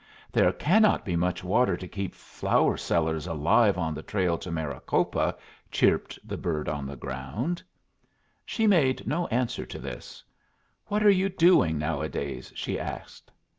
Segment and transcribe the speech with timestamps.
[0.31, 5.35] "There cannot be much water to keep flour sellers alive on the trail to Maricopa,"
[5.69, 7.61] chirped the bird on the ground.
[8.43, 10.23] She made no answer to this.
[10.87, 13.29] "What are you doing nowadays?" she asked.